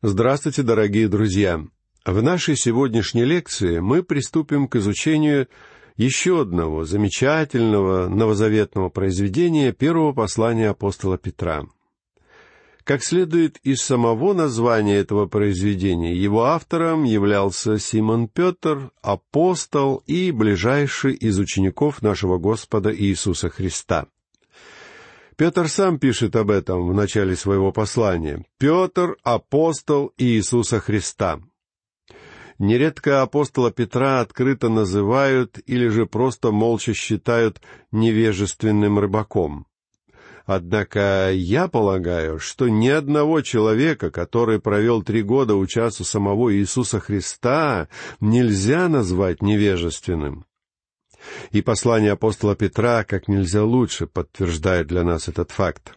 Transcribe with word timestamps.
Здравствуйте, 0.00 0.62
дорогие 0.62 1.08
друзья! 1.08 1.60
В 2.06 2.22
нашей 2.22 2.54
сегодняшней 2.56 3.24
лекции 3.24 3.80
мы 3.80 4.04
приступим 4.04 4.68
к 4.68 4.76
изучению 4.76 5.48
еще 5.96 6.42
одного 6.42 6.84
замечательного 6.84 8.06
новозаветного 8.06 8.90
произведения 8.90 9.72
первого 9.72 10.12
послания 10.12 10.68
апостола 10.68 11.18
Петра. 11.18 11.64
Как 12.84 13.02
следует 13.02 13.56
из 13.64 13.82
самого 13.82 14.34
названия 14.34 14.98
этого 14.98 15.26
произведения, 15.26 16.14
его 16.14 16.44
автором 16.44 17.02
являлся 17.02 17.80
Симон 17.80 18.28
Петр, 18.28 18.92
апостол 19.02 20.04
и 20.06 20.30
ближайший 20.30 21.14
из 21.14 21.40
учеников 21.40 22.02
нашего 22.02 22.38
Господа 22.38 22.94
Иисуса 22.94 23.50
Христа— 23.50 24.06
Петр 25.38 25.68
сам 25.68 26.00
пишет 26.00 26.34
об 26.34 26.50
этом 26.50 26.88
в 26.88 26.92
начале 26.92 27.36
своего 27.36 27.70
послания. 27.70 28.44
Петр— 28.58 29.16
апостол 29.22 30.12
Иисуса 30.18 30.80
Христа. 30.80 31.38
Нередко 32.58 33.22
апостола 33.22 33.70
Петра 33.70 34.18
открыто 34.18 34.68
называют 34.68 35.60
или 35.64 35.86
же 35.86 36.06
просто 36.06 36.50
молча 36.50 36.92
считают 36.92 37.62
невежественным 37.92 38.98
рыбаком. 38.98 39.66
Однако 40.44 41.30
я 41.32 41.68
полагаю, 41.68 42.40
что 42.40 42.68
ни 42.68 42.88
одного 42.88 43.40
человека, 43.40 44.10
который 44.10 44.58
провел 44.58 45.04
три 45.04 45.22
года 45.22 45.54
у 45.54 45.64
часу 45.68 46.02
самого 46.02 46.52
Иисуса 46.52 46.98
Христа, 46.98 47.86
нельзя 48.18 48.88
назвать 48.88 49.40
невежественным. 49.40 50.46
И 51.50 51.62
послание 51.62 52.12
апостола 52.12 52.56
Петра 52.56 53.04
как 53.04 53.28
нельзя 53.28 53.64
лучше 53.64 54.06
подтверждает 54.06 54.86
для 54.86 55.04
нас 55.04 55.28
этот 55.28 55.50
факт. 55.50 55.94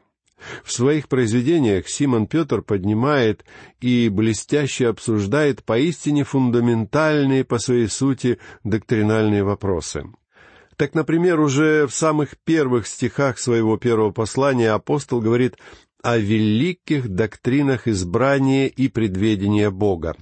В 0.63 0.72
своих 0.72 1.08
произведениях 1.08 1.88
Симон 1.88 2.27
Петр 2.27 2.62
поднимает 2.62 3.45
и 3.80 4.09
блестяще 4.09 4.88
обсуждает 4.88 5.63
поистине 5.63 6.23
фундаментальные 6.23 7.44
по 7.44 7.59
своей 7.59 7.88
сути 7.88 8.39
доктринальные 8.64 9.44
вопросы. 9.44 10.06
Так, 10.78 10.95
например, 10.95 11.39
уже 11.39 11.86
в 11.86 11.94
самых 11.94 12.38
первых 12.44 12.88
стихах 12.88 13.38
своего 13.38 13.78
первого 13.78 14.11
послания 14.11 14.72
апостол 14.72 15.22
говорит 15.22 15.58
о 16.02 16.17
великих 16.17 17.09
доктринах 17.09 17.88
избрания 17.88 18.66
и 18.67 18.88
предведения 18.88 19.69
Бога. 19.69 20.16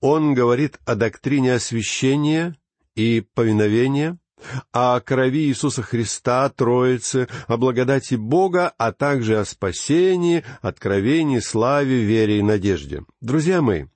Он 0.00 0.34
говорит 0.34 0.78
о 0.84 0.94
доктрине 0.94 1.54
освящения 1.54 2.56
и 2.96 3.24
повиновения, 3.34 4.18
о 4.72 5.00
крови 5.00 5.46
Иисуса 5.46 5.82
Христа, 5.82 6.48
Троицы, 6.48 7.28
о 7.46 7.56
благодати 7.56 8.14
Бога, 8.14 8.72
а 8.78 8.92
также 8.92 9.38
о 9.38 9.44
спасении, 9.44 10.44
откровении, 10.60 11.38
славе, 11.38 12.02
вере 12.02 12.38
и 12.38 12.42
надежде. 12.42 13.04
Друзья 13.20 13.62
мои, 13.62 13.86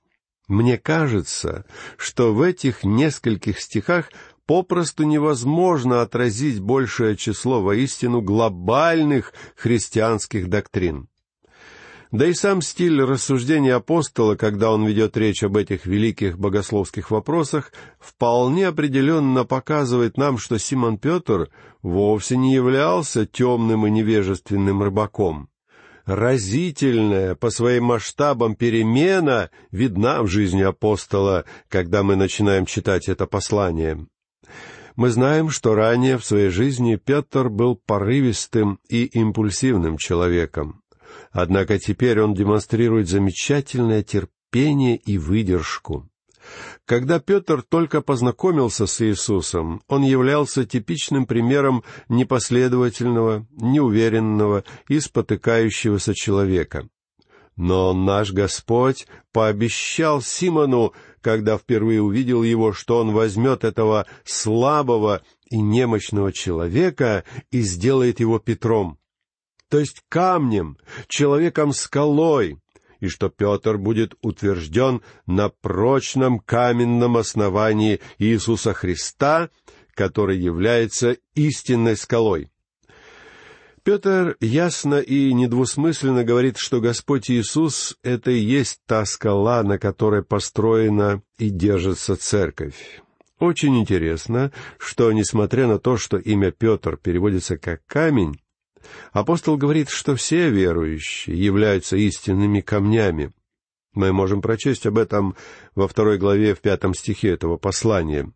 мне 0.47 0.77
кажется, 0.77 1.65
что 1.97 2.33
в 2.33 2.41
этих 2.41 2.83
нескольких 2.83 3.59
стихах 3.59 4.11
попросту 4.47 5.03
невозможно 5.03 6.01
отразить 6.01 6.59
большее 6.59 7.15
число 7.15 7.61
воистину 7.61 8.21
глобальных 8.21 9.33
христианских 9.55 10.49
доктрин. 10.49 11.07
Да 12.11 12.25
и 12.25 12.33
сам 12.33 12.63
стиль 12.63 13.03
рассуждения 13.03 13.75
апостола, 13.75 14.35
когда 14.35 14.71
он 14.71 14.83
ведет 14.85 15.15
речь 15.15 15.43
об 15.43 15.57
этих 15.57 15.85
великих 15.85 16.39
богословских 16.39 17.11
вопросах, 17.11 17.71
вполне 17.99 18.67
определенно 18.67 19.45
показывает 19.45 20.17
нам, 20.17 20.39
что 20.39 20.57
Симон 20.57 20.97
Петр 20.97 21.49
вовсе 21.83 22.35
не 22.35 22.55
являлся 22.55 23.27
темным 23.27 23.85
и 23.85 23.91
невежественным 23.91 24.81
рыбаком. 24.81 25.49
Разительная 26.05 27.35
по 27.35 27.51
своим 27.51 27.83
масштабам 27.85 28.55
перемена 28.55 29.51
видна 29.69 30.23
в 30.23 30.27
жизни 30.27 30.63
апостола, 30.63 31.45
когда 31.67 32.01
мы 32.01 32.15
начинаем 32.15 32.65
читать 32.65 33.07
это 33.07 33.27
послание. 33.27 34.07
Мы 34.95 35.11
знаем, 35.11 35.51
что 35.51 35.75
ранее 35.75 36.17
в 36.17 36.25
своей 36.25 36.49
жизни 36.49 36.95
Петр 36.95 37.49
был 37.49 37.75
порывистым 37.75 38.79
и 38.89 39.03
импульсивным 39.05 39.97
человеком. 39.97 40.81
Однако 41.31 41.79
теперь 41.79 42.21
он 42.21 42.33
демонстрирует 42.33 43.07
замечательное 43.07 44.03
терпение 44.03 44.97
и 44.97 45.17
выдержку. 45.17 46.09
Когда 46.85 47.19
Петр 47.19 47.61
только 47.61 48.01
познакомился 48.01 48.87
с 48.87 49.01
Иисусом, 49.01 49.81
он 49.87 50.03
являлся 50.03 50.65
типичным 50.65 51.25
примером 51.25 51.83
непоследовательного, 52.07 53.45
неуверенного 53.51 54.63
и 54.87 54.99
спотыкающегося 54.99 56.15
человека. 56.15 56.89
Но 57.55 57.93
наш 57.93 58.31
Господь 58.31 59.05
пообещал 59.33 60.21
Симону, 60.21 60.93
когда 61.21 61.57
впервые 61.57 62.01
увидел 62.01 62.41
его, 62.41 62.71
что 62.73 62.99
он 62.99 63.11
возьмет 63.11 63.63
этого 63.65 64.05
слабого 64.23 65.21
и 65.49 65.59
немощного 65.59 66.31
человека 66.31 67.25
и 67.51 67.61
сделает 67.61 68.19
его 68.21 68.39
Петром 68.39 68.97
то 69.69 69.79
есть 69.79 70.03
камнем, 70.09 70.77
человеком-скалой, 71.07 72.57
и 72.99 73.07
что 73.07 73.29
Петр 73.29 73.77
будет 73.77 74.15
утвержден 74.21 75.01
на 75.25 75.49
прочном 75.49 76.39
каменном 76.39 77.17
основании 77.17 78.01
Иисуса 78.17 78.73
Христа, 78.73 79.49
который 79.93 80.37
является 80.37 81.17
истинной 81.35 81.95
скалой. 81.95 82.49
Петр 83.83 84.35
ясно 84.41 84.99
и 84.99 85.33
недвусмысленно 85.33 86.23
говорит, 86.23 86.57
что 86.57 86.81
Господь 86.81 87.31
Иисус— 87.31 87.97
это 88.03 88.31
и 88.31 88.39
есть 88.39 88.81
та 88.85 89.05
скала, 89.05 89.63
на 89.63 89.79
которой 89.79 90.21
построена 90.21 91.21
и 91.37 91.49
держится 91.49 92.17
церковь. 92.17 93.01
Очень 93.39 93.79
интересно, 93.79 94.51
что, 94.77 95.11
несмотря 95.13 95.65
на 95.65 95.79
то, 95.79 95.95
что 95.95 96.17
имя 96.17 96.51
Петр 96.51 96.97
переводится 96.97 97.57
как 97.57 97.85
«камень», 97.87 98.37
Апостол 99.11 99.57
говорит, 99.57 99.89
что 99.89 100.15
все 100.15 100.49
верующие 100.49 101.37
являются 101.37 101.97
истинными 101.97 102.61
камнями. 102.61 103.31
Мы 103.93 104.13
можем 104.13 104.41
прочесть 104.41 104.85
об 104.85 104.97
этом 104.97 105.35
во 105.75 105.87
второй 105.87 106.17
главе 106.17 106.55
в 106.55 106.61
пятом 106.61 106.93
стихе 106.93 107.29
этого 107.29 107.57
послания. 107.57 108.31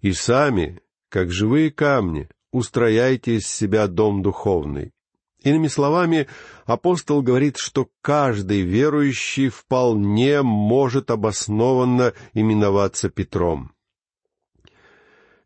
«И 0.00 0.12
сами, 0.12 0.80
как 1.08 1.30
живые 1.30 1.70
камни, 1.70 2.28
устрояйте 2.52 3.36
из 3.36 3.46
себя 3.46 3.88
дом 3.88 4.22
духовный». 4.22 4.92
Иными 5.42 5.68
словами, 5.68 6.26
апостол 6.64 7.22
говорит, 7.22 7.56
что 7.56 7.88
каждый 8.02 8.62
верующий 8.62 9.48
вполне 9.48 10.42
может 10.42 11.10
обоснованно 11.10 12.14
именоваться 12.32 13.10
Петром. 13.10 13.75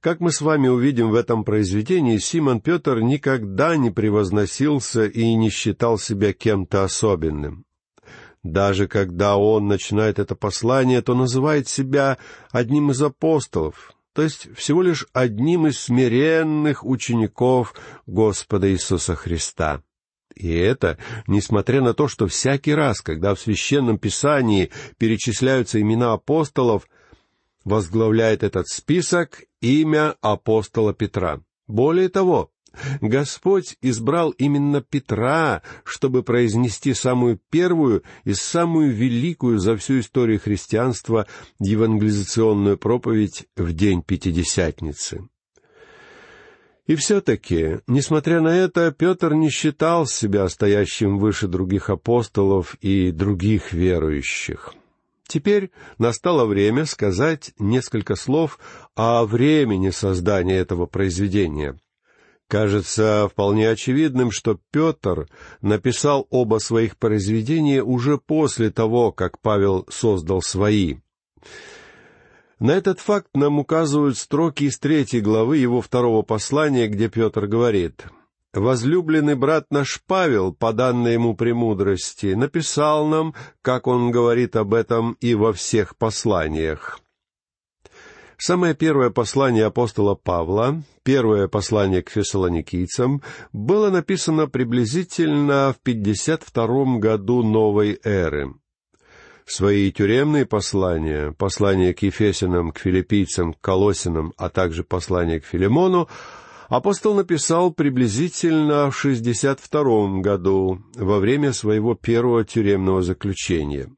Как 0.00 0.21
мы 0.21 0.33
с 0.33 0.41
вами 0.41 0.69
увидим 0.69 1.11
в 1.11 1.15
этом 1.15 1.44
произведении, 1.44 2.16
Симон 2.16 2.62
Петр 2.62 3.00
никогда 3.00 3.77
не 3.77 3.91
превозносился 3.91 5.05
и 5.05 5.34
не 5.34 5.50
считал 5.50 5.99
себя 5.99 6.33
кем-то 6.33 6.84
особенным. 6.84 7.66
Даже 8.43 8.89
когда 8.89 9.37
он 9.37 9.69
начинает 9.69 10.19
это 10.19 10.34
послание, 10.34 11.03
то 11.03 11.15
называет 11.15 11.69
себя 11.69 12.16
одним 12.50 12.91
из 12.91 13.03
апостолов, 13.03 13.93
то 14.15 14.22
есть 14.22 14.49
всего 14.56 14.81
лишь 14.81 15.06
одним 15.12 15.66
из 15.66 15.78
смиренных 15.78 16.83
учеников 16.83 17.75
Господа 18.06 18.72
Иисуса 18.72 19.15
Христа. 19.15 19.83
И 20.34 20.50
это, 20.50 20.97
несмотря 21.27 21.83
на 21.83 21.93
то, 21.93 22.09
что 22.09 22.27
всякий 22.27 22.75
раз, 22.75 23.03
когда 23.03 23.34
в 23.34 23.41
Священном 23.41 23.99
Писании 23.99 24.71
перечисляются 24.97 25.78
имена 25.78 26.15
апостолов, 26.15 26.89
возглавляет 27.65 28.43
этот 28.43 28.69
список 28.69 29.43
имя 29.60 30.16
апостола 30.21 30.94
Петра. 30.94 31.41
Более 31.66 32.09
того, 32.09 32.50
Господь 33.00 33.76
избрал 33.82 34.31
именно 34.31 34.81
Петра, 34.81 35.62
чтобы 35.84 36.22
произнести 36.22 36.94
самую 36.94 37.41
первую 37.50 38.03
и 38.25 38.32
самую 38.32 38.93
великую 38.93 39.59
за 39.59 39.76
всю 39.76 40.00
историю 40.00 40.41
христианства 40.41 41.27
евангелизационную 41.59 42.78
проповедь 42.78 43.47
в 43.57 43.72
день 43.72 44.03
Пятидесятницы. 44.03 45.28
И 46.86 46.97
все-таки, 46.97 47.78
несмотря 47.86 48.41
на 48.41 48.56
это, 48.56 48.91
Петр 48.91 49.34
не 49.34 49.48
считал 49.48 50.06
себя 50.06 50.48
стоящим 50.48 51.18
выше 51.18 51.47
других 51.47 51.89
апостолов 51.89 52.74
и 52.80 53.13
других 53.13 53.72
верующих. 53.72 54.74
Теперь 55.30 55.71
настало 55.98 56.44
время 56.44 56.86
сказать 56.86 57.53
несколько 57.56 58.16
слов 58.16 58.59
о 58.97 59.24
времени 59.24 59.91
создания 59.91 60.56
этого 60.56 60.86
произведения. 60.86 61.78
Кажется 62.48 63.28
вполне 63.30 63.71
очевидным, 63.71 64.32
что 64.32 64.59
Петр 64.72 65.28
написал 65.62 66.27
оба 66.30 66.59
своих 66.59 66.97
произведения 66.97 67.80
уже 67.80 68.18
после 68.18 68.72
того, 68.72 69.12
как 69.12 69.41
Павел 69.41 69.86
создал 69.88 70.42
свои. 70.42 70.97
На 72.59 72.72
этот 72.72 72.98
факт 72.98 73.28
нам 73.32 73.60
указывают 73.60 74.18
строки 74.18 74.65
из 74.65 74.80
третьей 74.80 75.21
главы 75.21 75.59
его 75.59 75.80
второго 75.80 76.22
послания, 76.22 76.88
где 76.88 77.09
Петр 77.09 77.47
говорит 77.47 78.04
возлюбленный 78.55 79.35
брат 79.35 79.67
наш 79.71 80.03
Павел, 80.07 80.53
по 80.53 80.73
данной 80.73 81.15
ему 81.15 81.35
премудрости, 81.35 82.35
написал 82.35 83.07
нам, 83.07 83.35
как 83.63 83.87
он 83.87 84.11
говорит 84.11 84.57
об 84.57 84.75
этом 84.75 85.17
и 85.21 85.35
во 85.35 85.53
всех 85.53 85.97
посланиях. 85.97 87.01
Самое 88.43 88.75
первое 88.75 89.11
послание 89.11 89.67
апостола 89.67 90.15
Павла, 90.15 90.83
первое 91.03 91.47
послание 91.47 92.03
к 92.03 92.09
фессалоникийцам, 92.09 93.21
было 93.53 93.91
написано 93.91 94.47
приблизительно 94.47 95.75
в 95.77 95.83
52 95.83 96.99
году 96.99 97.43
новой 97.43 98.01
эры. 98.03 98.55
Свои 99.45 99.93
тюремные 99.93 100.47
послания, 100.47 101.33
послания 101.33 101.93
к 101.93 102.03
Ефесянам, 102.03 102.73
к 102.73 102.79
филиппийцам, 102.79 103.53
к 103.53 103.61
Колосинам, 103.61 104.33
а 104.39 104.49
также 104.49 104.85
послание 104.85 105.41
к 105.41 105.45
Филимону, 105.45 106.09
апостол 106.71 107.15
написал 107.15 107.72
приблизительно 107.72 108.91
в 108.91 108.97
62 108.97 110.21
году, 110.21 110.78
во 110.95 111.19
время 111.19 111.53
своего 111.53 111.95
первого 111.95 112.45
тюремного 112.45 113.03
заключения. 113.03 113.91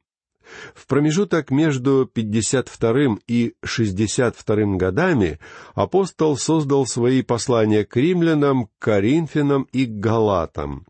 В 0.75 0.87
промежуток 0.87 1.51
между 1.51 2.09
52 2.11 3.19
и 3.27 3.53
62 3.63 4.55
годами 4.75 5.39
апостол 5.73 6.35
создал 6.35 6.85
свои 6.85 7.21
послания 7.21 7.85
к 7.85 7.95
римлянам, 7.95 8.65
к 8.65 8.69
коринфянам 8.79 9.67
и 9.71 9.85
галатам. 9.85 10.85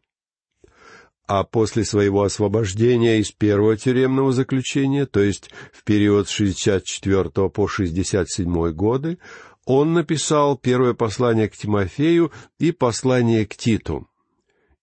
А 1.25 1.44
после 1.44 1.86
своего 1.86 2.24
освобождения 2.24 3.19
из 3.19 3.31
первого 3.31 3.77
тюремного 3.77 4.33
заключения, 4.33 5.06
то 5.06 5.21
есть 5.21 5.50
в 5.71 5.83
период 5.86 6.27
с 6.27 6.31
64 6.31 7.50
по 7.50 7.68
67 7.68 8.71
годы, 8.71 9.19
он 9.65 9.94
написал 9.94 10.57
первое 10.57 10.94
послание 10.94 11.50
к 11.50 11.56
Тимофею 11.56 12.31
и 12.60 12.71
послание 12.71 13.45
к 13.45 13.56
Титу. 13.56 14.07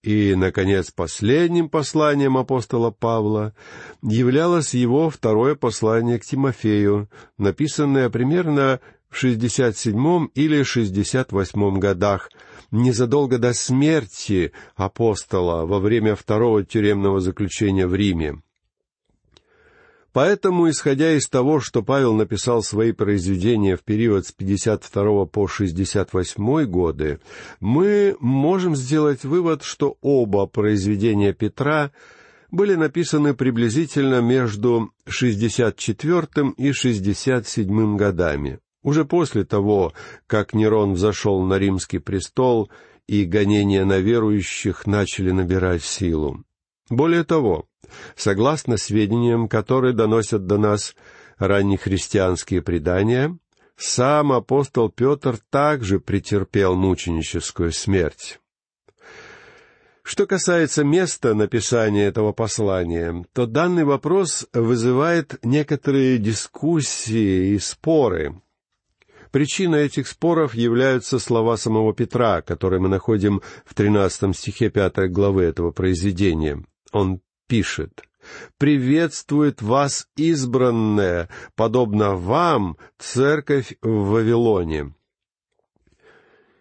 И, 0.03 0.35
наконец, 0.35 0.91
последним 0.91 1.69
посланием 1.69 2.39
апостола 2.39 2.91
Павла 2.91 3.55
являлось 4.03 4.73
его 4.73 5.11
второе 5.11 5.55
послание 5.55 6.19
к 6.19 6.25
Тимофею, 6.25 7.11
написанное 7.37 8.09
примерно 8.09 8.81
в 9.11 9.17
67 9.17 10.29
или 10.35 10.63
68 10.63 11.79
годах, 11.79 12.31
незадолго 12.71 13.39
до 13.39 13.53
смерти 13.53 14.53
апостола 14.75 15.67
во 15.67 15.81
время 15.81 16.15
второго 16.15 16.65
тюремного 16.65 17.21
заключения 17.21 17.87
в 17.87 17.95
Риме. 17.95 18.41
Поэтому, 20.13 20.69
исходя 20.69 21.13
из 21.13 21.29
того, 21.29 21.61
что 21.61 21.83
Павел 21.83 22.15
написал 22.15 22.63
свои 22.63 22.93
произведения 22.93 23.77
в 23.77 23.85
период 23.85 24.27
с 24.27 24.33
52 24.33 25.27
по 25.27 25.47
68 25.47 26.65
годы, 26.65 27.21
мы 27.61 28.17
можем 28.19 28.75
сделать 28.75 29.25
вывод, 29.25 29.63
что 29.63 29.97
оба 30.01 30.47
произведения 30.47 31.33
Петра 31.33 31.93
были 32.51 32.75
написаны 32.75 33.35
приблизительно 33.35 34.21
между 34.21 34.91
64 35.07 36.55
и 36.57 36.73
67 36.73 37.97
годами, 37.97 38.59
уже 38.83 39.05
после 39.05 39.45
того, 39.45 39.93
как 40.27 40.55
Нерон 40.55 40.95
взошел 40.95 41.41
на 41.43 41.57
римский 41.57 41.99
престол 41.99 42.69
и 43.07 43.25
гонения 43.25 43.85
на 43.85 43.99
верующих 43.99 44.89
начали 44.89 45.31
набирать 45.31 45.85
силу. 45.85 46.45
Более 46.91 47.23
того, 47.23 47.67
согласно 48.17 48.77
сведениям, 48.77 49.49
которые 49.49 49.95
доносят 49.95 50.47
до 50.47 50.59
нас 50.59 50.97
раннехристианские 51.39 52.63
предания, 52.63 53.39
сам 53.77 54.33
апостол 54.33 54.91
Петр 54.91 55.39
также 55.51 56.01
претерпел 56.01 56.75
мученическую 56.75 57.73
смерть. 57.73 58.41
Что 60.03 60.27
касается 60.27 60.83
места 60.83 61.35
написания 61.35 62.07
этого 62.07 62.33
послания, 62.33 63.25
то 63.33 63.47
данный 63.47 63.85
вопрос 63.85 64.49
вызывает 64.53 65.39
некоторые 65.45 66.19
дискуссии 66.19 67.55
и 67.55 67.59
споры. 67.61 68.43
Причиной 69.31 69.87
этих 69.87 70.09
споров 70.09 70.55
являются 70.55 71.21
слова 71.21 71.57
самого 71.57 71.95
Петра, 71.95 72.43
которые 72.43 72.81
мы 72.81 72.89
находим 72.89 73.41
в 73.65 73.75
13 73.75 74.37
стихе 74.37 74.71
5 74.71 75.13
главы 75.13 75.45
этого 75.45 75.71
произведения. 75.71 76.65
Он 76.93 77.21
пишет, 77.47 78.03
«Приветствует 78.59 79.63
вас 79.63 80.07
избранная, 80.17 81.29
подобно 81.55 82.15
вам, 82.15 82.77
церковь 82.99 83.77
в 83.83 84.11
Вавилоне». 84.11 84.95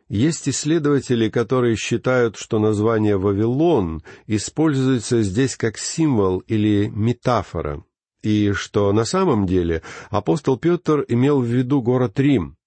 Есть 0.08 0.50
исследователи, 0.50 1.30
которые 1.30 1.76
считают, 1.76 2.36
что 2.36 2.58
название 2.58 3.18
«Вавилон» 3.18 4.02
используется 4.26 5.22
здесь 5.22 5.56
как 5.56 5.78
символ 5.78 6.40
или 6.40 6.88
метафора, 6.88 7.84
и 8.24 8.52
что 8.54 8.92
на 8.92 9.06
самом 9.06 9.46
деле 9.46 9.84
апостол 10.10 10.58
Петр 10.58 11.06
имел 11.08 11.42
в 11.42 11.46
виду 11.46 11.84
город 11.84 12.20
Рим. 12.20 12.58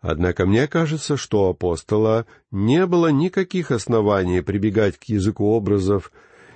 Однако 0.00 0.46
мне 0.46 0.66
кажется, 0.66 1.16
что 1.16 1.46
у 1.46 1.50
апостола 1.50 2.26
не 2.50 2.86
было 2.86 3.08
никаких 3.08 3.70
оснований 3.70 4.40
прибегать 4.40 4.98
к 4.98 5.04
языку 5.04 5.44
образов 5.52 6.10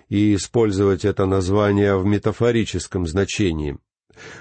и 0.09 0.35
использовать 0.35 1.05
это 1.05 1.27
название 1.27 1.97
в 1.97 2.05
метафорическом 2.05 3.07
значении. 3.07 3.79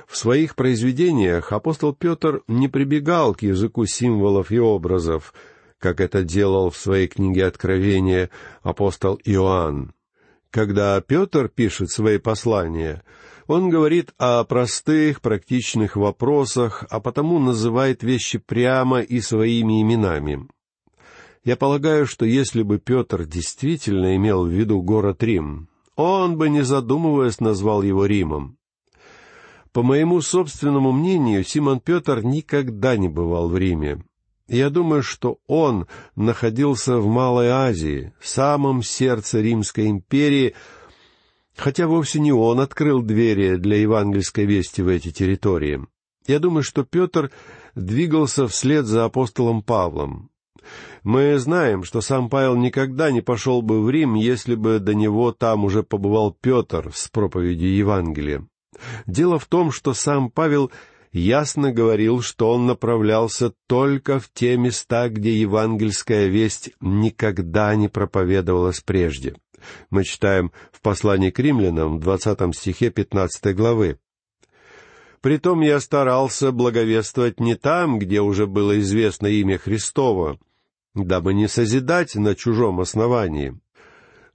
В 0.07 0.17
своих 0.17 0.55
произведениях 0.55 1.51
апостол 1.51 1.93
Петр 1.93 2.43
не 2.47 2.67
прибегал 2.67 3.33
к 3.33 3.41
языку 3.41 3.85
символов 3.85 4.51
и 4.51 4.59
образов, 4.59 5.33
как 5.79 5.99
это 5.99 6.23
делал 6.23 6.69
в 6.69 6.77
своей 6.77 7.07
книге 7.07 7.45
Откровения 7.45 8.29
апостол 8.61 9.19
Иоанн. 9.25 9.93
Когда 10.49 11.01
Петр 11.01 11.49
пишет 11.49 11.89
свои 11.89 12.19
послания, 12.19 13.03
он 13.47 13.69
говорит 13.69 14.13
о 14.17 14.43
простых, 14.43 15.19
практичных 15.19 15.95
вопросах, 15.95 16.85
а 16.89 16.99
потому 16.99 17.39
называет 17.39 18.03
вещи 18.03 18.37
прямо 18.37 19.01
и 19.01 19.19
своими 19.19 19.81
именами. 19.81 20.47
Я 21.43 21.57
полагаю, 21.57 22.07
что 22.07 22.25
если 22.25 22.63
бы 22.63 22.79
Петр 22.79 23.25
действительно 23.25 24.15
имел 24.15 24.45
в 24.45 24.49
виду 24.49 24.81
город 24.81 25.21
Рим, 25.23 25.67
он 25.95 26.37
бы, 26.37 26.49
не 26.49 26.63
задумываясь, 26.63 27.41
назвал 27.41 27.83
его 27.83 28.05
Римом. 28.05 28.57
По 29.73 29.83
моему 29.83 30.21
собственному 30.21 30.91
мнению, 30.91 31.43
Симон 31.43 31.79
Петр 31.79 32.23
никогда 32.23 32.95
не 32.95 33.09
бывал 33.09 33.49
в 33.49 33.57
Риме. 33.57 34.03
Я 34.47 34.69
думаю, 34.69 35.03
что 35.03 35.39
он 35.47 35.87
находился 36.15 36.97
в 36.97 37.07
Малой 37.07 37.47
Азии, 37.47 38.13
в 38.19 38.27
самом 38.27 38.83
сердце 38.83 39.41
Римской 39.41 39.87
империи, 39.87 40.53
хотя 41.55 41.87
вовсе 41.87 42.19
не 42.19 42.31
он 42.31 42.59
открыл 42.59 43.01
двери 43.01 43.55
для 43.55 43.77
евангельской 43.77 44.45
вести 44.45 44.81
в 44.81 44.87
эти 44.87 45.11
территории. 45.11 45.85
Я 46.27 46.39
думаю, 46.39 46.63
что 46.63 46.83
Петр 46.83 47.31
двигался 47.75 48.47
вслед 48.47 48.85
за 48.85 49.05
апостолом 49.05 49.63
Павлом. 49.63 50.29
Мы 51.03 51.37
знаем, 51.37 51.83
что 51.83 52.01
сам 52.01 52.29
Павел 52.29 52.55
никогда 52.55 53.11
не 53.11 53.21
пошел 53.21 53.61
бы 53.61 53.83
в 53.83 53.89
Рим, 53.89 54.13
если 54.15 54.55
бы 54.55 54.79
до 54.79 54.93
него 54.93 55.31
там 55.31 55.65
уже 55.65 55.83
побывал 55.83 56.35
Петр 56.39 56.91
с 56.93 57.09
проповедью 57.09 57.75
Евангелия. 57.75 58.47
Дело 59.05 59.37
в 59.37 59.45
том, 59.45 59.71
что 59.71 59.93
сам 59.93 60.31
Павел 60.31 60.71
ясно 61.11 61.71
говорил, 61.71 62.21
что 62.21 62.51
он 62.51 62.65
направлялся 62.65 63.53
только 63.67 64.19
в 64.19 64.29
те 64.33 64.57
места, 64.57 65.09
где 65.09 65.39
евангельская 65.39 66.27
весть 66.27 66.71
никогда 66.79 67.75
не 67.75 67.89
проповедовалась 67.89 68.79
прежде. 68.79 69.35
Мы 69.89 70.03
читаем 70.03 70.51
в 70.71 70.81
послании 70.81 71.29
к 71.29 71.39
римлянам 71.39 71.97
в 71.97 71.99
двадцатом 71.99 72.53
стихе 72.53 72.89
пятнадцатой 72.89 73.53
главы. 73.53 73.99
«Притом 75.23 75.61
я 75.61 75.79
старался 75.79 76.51
благовествовать 76.51 77.39
не 77.39 77.55
там, 77.55 77.97
где 77.97 78.19
уже 78.19 78.45
было 78.45 78.77
известно 78.81 79.27
имя 79.27 79.57
Христово, 79.57 80.37
дабы 80.93 81.33
не 81.33 81.47
созидать 81.47 82.15
на 82.15 82.35
чужом 82.35 82.81
основании. 82.81 83.57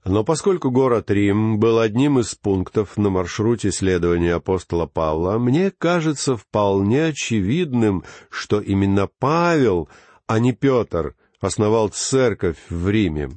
Но 0.03 0.23
поскольку 0.23 0.71
город 0.71 1.11
Рим 1.11 1.59
был 1.59 1.77
одним 1.77 2.17
из 2.17 2.33
пунктов 2.33 2.97
на 2.97 3.11
маршруте 3.11 3.69
следования 3.71 4.33
апостола 4.33 4.87
Павла, 4.87 5.37
мне 5.37 5.69
кажется 5.69 6.35
вполне 6.35 7.05
очевидным, 7.05 8.03
что 8.31 8.59
именно 8.59 9.07
Павел, 9.19 9.89
а 10.25 10.39
не 10.39 10.53
Петр, 10.53 11.13
основал 11.39 11.89
церковь 11.89 12.57
в 12.67 12.89
Риме. 12.89 13.29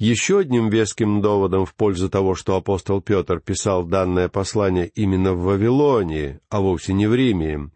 Еще 0.00 0.38
одним 0.38 0.70
веским 0.70 1.20
доводом 1.20 1.66
в 1.66 1.74
пользу 1.74 2.08
того, 2.08 2.34
что 2.34 2.56
апостол 2.56 3.02
Петр 3.02 3.38
писал 3.38 3.84
данное 3.84 4.30
послание 4.30 4.88
именно 4.94 5.34
в 5.34 5.42
Вавилонии, 5.42 6.40
а 6.48 6.62
вовсе 6.62 6.94
не 6.94 7.06
в 7.06 7.14
Риме, 7.14 7.68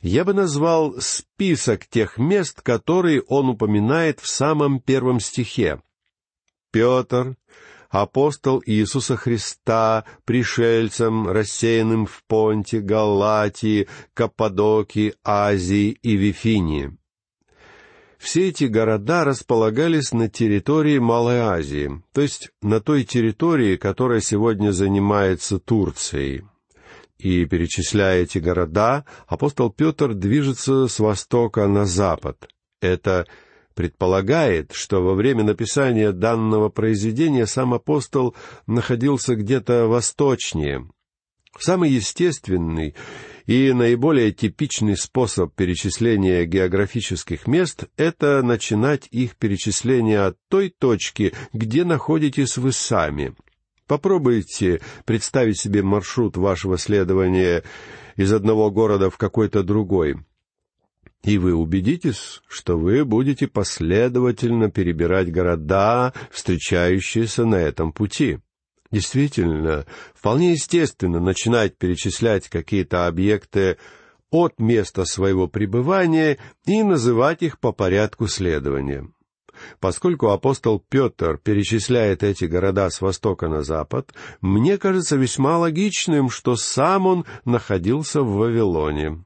я 0.00 0.24
бы 0.24 0.32
назвал 0.32 0.94
список 0.98 1.86
тех 1.86 2.16
мест, 2.16 2.62
которые 2.62 3.20
он 3.20 3.50
упоминает 3.50 4.18
в 4.18 4.26
самом 4.26 4.80
первом 4.80 5.20
стихе. 5.20 5.82
Петр, 6.70 7.36
апостол 7.90 8.62
Иисуса 8.64 9.16
Христа, 9.16 10.06
пришельцам, 10.24 11.28
рассеянным 11.28 12.06
в 12.06 12.24
Понте, 12.26 12.80
Галатии, 12.80 13.88
Каппадокии, 14.14 15.16
Азии 15.22 15.90
и 16.00 16.16
Вифинии. 16.16 16.97
Все 18.18 18.48
эти 18.48 18.64
города 18.64 19.24
располагались 19.24 20.12
на 20.12 20.28
территории 20.28 20.98
Малой 20.98 21.38
Азии, 21.38 22.02
то 22.12 22.20
есть 22.20 22.50
на 22.60 22.80
той 22.80 23.04
территории, 23.04 23.76
которая 23.76 24.20
сегодня 24.20 24.72
занимается 24.72 25.58
Турцией. 25.58 26.44
И, 27.18 27.44
перечисляя 27.46 28.22
эти 28.22 28.38
города, 28.38 29.04
апостол 29.26 29.70
Петр 29.70 30.14
движется 30.14 30.86
с 30.86 30.98
востока 30.98 31.66
на 31.66 31.84
запад. 31.84 32.48
Это 32.80 33.26
предполагает, 33.74 34.72
что 34.72 35.02
во 35.02 35.14
время 35.14 35.44
написания 35.44 36.12
данного 36.12 36.68
произведения 36.68 37.46
сам 37.46 37.74
апостол 37.74 38.34
находился 38.66 39.36
где-то 39.36 39.86
восточнее. 39.86 40.88
Самый 41.58 41.90
естественный 41.90 42.94
и 43.48 43.72
наиболее 43.72 44.30
типичный 44.30 44.94
способ 44.94 45.54
перечисления 45.54 46.44
географических 46.44 47.46
мест— 47.46 47.84
это 47.96 48.42
начинать 48.42 49.08
их 49.10 49.36
перечисление 49.36 50.20
от 50.20 50.36
той 50.48 50.68
точки, 50.68 51.32
где 51.54 51.84
находитесь 51.84 52.58
вы 52.58 52.72
сами. 52.72 53.34
Попробуйте 53.86 54.82
представить 55.06 55.58
себе 55.58 55.82
маршрут 55.82 56.36
вашего 56.36 56.76
следования 56.76 57.64
из 58.16 58.34
одного 58.34 58.70
города 58.70 59.08
в 59.08 59.16
какой-то 59.16 59.62
другой— 59.62 60.16
и 61.24 61.36
вы 61.36 61.52
убедитесь, 61.52 62.42
что 62.48 62.78
вы 62.78 63.04
будете 63.04 63.48
последовательно 63.48 64.70
перебирать 64.70 65.32
города, 65.32 66.12
встречающиеся 66.30 67.44
на 67.44 67.56
этом 67.56 67.92
пути. 67.92 68.38
Действительно, 68.90 69.86
вполне 70.14 70.52
естественно 70.52 71.20
начинать 71.20 71.76
перечислять 71.76 72.48
какие-то 72.48 73.06
объекты 73.06 73.76
от 74.30 74.58
места 74.58 75.04
своего 75.04 75.46
пребывания 75.46 76.38
и 76.64 76.82
называть 76.82 77.42
их 77.42 77.58
по 77.58 77.72
порядку 77.72 78.28
следования. 78.28 79.08
Поскольку 79.80 80.28
апостол 80.28 80.82
Петр 80.88 81.38
перечисляет 81.38 82.22
эти 82.22 82.44
города 82.44 82.88
с 82.90 83.00
востока 83.00 83.48
на 83.48 83.62
запад, 83.62 84.12
мне 84.40 84.78
кажется 84.78 85.16
весьма 85.16 85.58
логичным, 85.58 86.30
что 86.30 86.56
сам 86.56 87.06
он 87.06 87.24
находился 87.44 88.22
в 88.22 88.34
Вавилоне. 88.34 89.24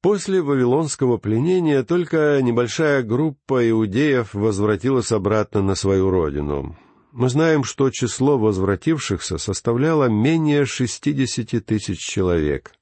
После 0.00 0.40
вавилонского 0.40 1.18
пленения 1.18 1.82
только 1.82 2.40
небольшая 2.40 3.02
группа 3.02 3.68
иудеев 3.68 4.32
возвратилась 4.32 5.12
обратно 5.12 5.60
на 5.60 5.74
свою 5.74 6.08
родину. 6.10 6.74
Мы 7.12 7.28
знаем, 7.28 7.64
что 7.64 7.90
число 7.90 8.38
возвратившихся 8.38 9.38
составляло 9.38 10.04
менее 10.04 10.64
шестидесяти 10.64 11.58
тысяч 11.58 11.98
человек. 11.98 12.72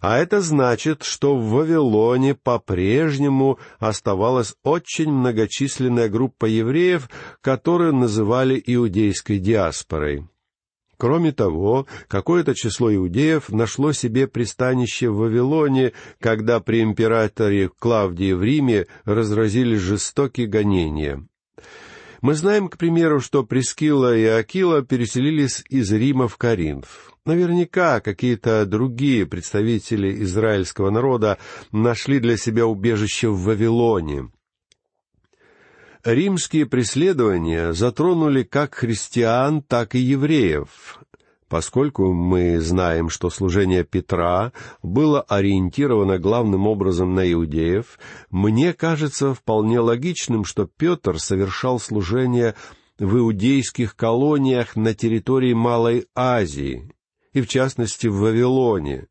А 0.00 0.18
это 0.18 0.40
значит, 0.40 1.04
что 1.04 1.36
в 1.36 1.48
Вавилоне 1.50 2.34
по-прежнему 2.34 3.60
оставалась 3.78 4.56
очень 4.64 5.12
многочисленная 5.12 6.08
группа 6.08 6.46
евреев, 6.46 7.08
которую 7.40 7.94
называли 7.94 8.60
иудейской 8.66 9.38
диаспорой. 9.38 10.26
Кроме 10.96 11.30
того, 11.30 11.86
какое-то 12.08 12.56
число 12.56 12.92
иудеев 12.92 13.48
нашло 13.48 13.92
себе 13.92 14.26
пристанище 14.26 15.08
в 15.08 15.18
Вавилоне, 15.18 15.92
когда 16.20 16.58
при 16.58 16.82
императоре 16.82 17.68
Клавдии 17.68 18.32
в 18.32 18.42
Риме 18.42 18.86
разразились 19.04 19.80
жестокие 19.80 20.48
гонения. 20.48 21.24
Мы 22.22 22.34
знаем, 22.34 22.68
к 22.68 22.78
примеру, 22.78 23.20
что 23.20 23.42
Прескила 23.42 24.16
и 24.16 24.24
Акила 24.24 24.82
переселились 24.82 25.64
из 25.68 25.90
Рима 25.90 26.28
в 26.28 26.36
Коринф. 26.36 27.12
Наверняка 27.26 28.00
какие-то 28.00 28.64
другие 28.64 29.26
представители 29.26 30.22
израильского 30.22 30.90
народа 30.90 31.38
нашли 31.72 32.20
для 32.20 32.36
себя 32.36 32.66
убежище 32.66 33.28
в 33.28 33.42
Вавилоне. 33.42 34.30
Римские 36.04 36.66
преследования 36.66 37.72
затронули 37.72 38.44
как 38.44 38.76
христиан, 38.76 39.60
так 39.60 39.96
и 39.96 39.98
евреев, 39.98 41.00
поскольку 41.52 42.14
мы 42.14 42.58
знаем, 42.60 43.10
что 43.10 43.28
служение 43.28 43.84
Петра 43.84 44.54
было 44.82 45.20
ориентировано 45.20 46.18
главным 46.18 46.66
образом 46.66 47.14
на 47.14 47.30
иудеев, 47.30 47.98
мне 48.30 48.72
кажется 48.72 49.34
вполне 49.34 49.78
логичным, 49.78 50.46
что 50.46 50.66
Петр 50.66 51.20
совершал 51.20 51.78
служение 51.78 52.54
в 52.98 53.18
иудейских 53.18 53.96
колониях 53.96 54.76
на 54.76 54.94
территории 54.94 55.52
Малой 55.52 56.06
Азии, 56.14 56.90
и 57.34 57.42
в 57.42 57.48
частности 57.48 58.06
в 58.06 58.16
Вавилоне, 58.16 59.08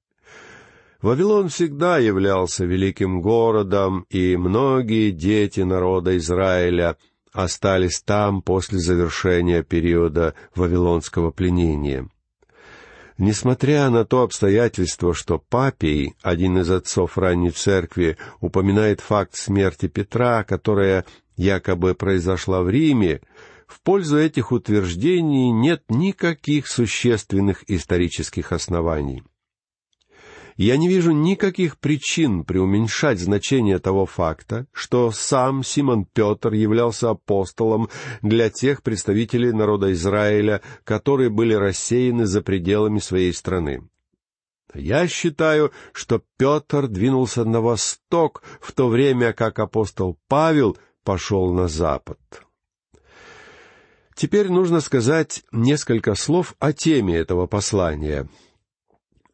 Вавилон 1.03 1.49
всегда 1.49 1.99
являлся 1.99 2.65
великим 2.65 3.21
городом, 3.21 4.07
и 4.09 4.35
многие 4.35 5.11
дети 5.11 5.59
народа 5.59 6.17
Израиля 6.17 6.97
остались 7.33 8.01
там 8.01 8.41
после 8.41 8.79
завершения 8.79 9.61
периода 9.61 10.33
вавилонского 10.55 11.29
пленения. 11.29 12.09
Несмотря 13.21 13.91
на 13.91 14.03
то 14.03 14.23
обстоятельство, 14.23 15.13
что 15.13 15.37
Папий, 15.37 16.15
один 16.23 16.57
из 16.57 16.71
отцов 16.71 17.19
ранней 17.19 17.51
церкви, 17.51 18.17
упоминает 18.39 18.99
факт 18.99 19.35
смерти 19.35 19.87
Петра, 19.87 20.43
которая 20.43 21.05
якобы 21.37 21.93
произошла 21.93 22.63
в 22.63 22.69
Риме, 22.71 23.21
в 23.67 23.79
пользу 23.81 24.17
этих 24.17 24.51
утверждений 24.51 25.51
нет 25.51 25.83
никаких 25.89 26.65
существенных 26.65 27.63
исторических 27.69 28.51
оснований. 28.51 29.21
Я 30.61 30.77
не 30.77 30.87
вижу 30.87 31.11
никаких 31.11 31.79
причин 31.79 32.43
преуменьшать 32.43 33.19
значение 33.19 33.79
того 33.79 34.05
факта, 34.05 34.67
что 34.71 35.09
сам 35.09 35.63
Симон 35.63 36.05
Петр 36.05 36.53
являлся 36.53 37.09
апостолом 37.09 37.89
для 38.21 38.51
тех 38.51 38.83
представителей 38.83 39.53
народа 39.53 39.91
Израиля, 39.91 40.61
которые 40.83 41.31
были 41.31 41.55
рассеяны 41.55 42.27
за 42.27 42.43
пределами 42.43 42.99
своей 42.99 43.33
страны. 43.33 43.89
Я 44.75 45.07
считаю, 45.07 45.71
что 45.93 46.21
Петр 46.37 46.87
двинулся 46.87 47.43
на 47.43 47.59
восток, 47.59 48.43
в 48.61 48.71
то 48.73 48.87
время 48.87 49.33
как 49.33 49.57
апостол 49.57 50.19
Павел 50.27 50.77
пошел 51.03 51.51
на 51.51 51.67
запад. 51.67 52.19
Теперь 54.13 54.51
нужно 54.51 54.79
сказать 54.79 55.41
несколько 55.51 56.13
слов 56.13 56.53
о 56.59 56.71
теме 56.71 57.15
этого 57.15 57.47
послания— 57.47 58.29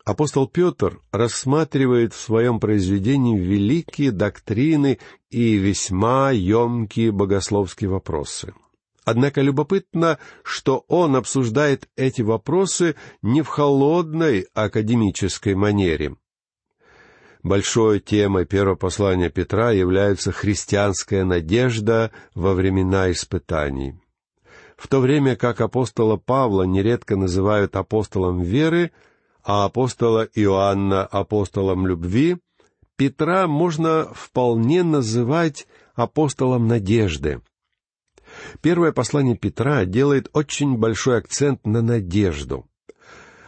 Апостол 0.08 0.48
Петр 0.48 1.02
рассматривает 1.12 2.14
в 2.14 2.18
своем 2.22 2.62
произведении 2.62 3.38
великие 3.38 4.12
доктрины 4.14 5.00
и 5.30 5.56
весьма 5.56 6.32
емкие 6.32 7.12
богословские 7.12 7.90
вопросы. 7.90 8.54
Однако 9.04 9.42
любопытно, 9.42 10.18
что 10.44 10.86
он 10.88 11.18
обсуждает 11.18 11.90
эти 11.98 12.22
вопросы 12.22 12.96
не 13.22 13.42
в 13.42 13.50
холодной 13.50 14.48
академической 14.54 15.56
манере. 15.56 16.16
Большой 17.44 18.00
темой 18.00 18.46
первого 18.46 18.76
послания 18.76 19.30
Петра 19.30 19.72
является 19.72 20.32
христианская 20.32 21.26
надежда 21.26 22.12
во 22.34 22.54
времена 22.54 23.12
испытаний. 23.12 24.00
В 24.78 24.88
то 24.88 25.02
время 25.02 25.36
как 25.36 25.60
апостола 25.60 26.16
Павла 26.16 26.64
нередко 26.64 27.18
называют 27.18 27.76
апостолом 27.76 28.42
веры, 28.42 28.94
а 29.48 29.64
апостола 29.64 30.28
Иоанна 30.36 31.06
апостолом 31.06 31.88
любви, 31.88 32.36
Петра 32.98 33.48
можно 33.48 34.12
вполне 34.14 34.84
называть 34.84 35.68
апостолом 35.96 36.68
надежды. 36.68 37.42
Первое 38.62 38.92
послание 38.92 39.38
Петра 39.38 39.86
делает 39.86 40.30
очень 40.34 40.76
большой 40.78 41.20
акцент 41.20 41.66
на 41.66 41.82
надежду. 41.82 42.66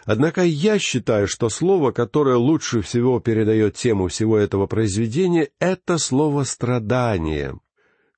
Однако 0.06 0.42
я 0.44 0.80
считаю, 0.80 1.28
что 1.28 1.50
слово, 1.50 1.92
которое 1.92 2.38
лучше 2.38 2.82
всего 2.82 3.20
передает 3.20 3.76
тему 3.76 4.08
всего 4.08 4.38
этого 4.38 4.68
произведения, 4.68 5.50
это 5.60 5.98
слово 5.98 6.46
«страдание». 6.46 7.60